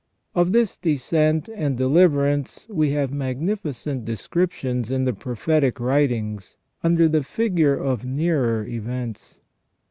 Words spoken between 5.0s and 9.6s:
the prophetic writings under the figure of nearer events.